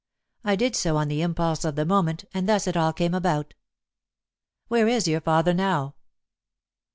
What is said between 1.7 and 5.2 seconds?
the moment, and thus it all came about." "Where is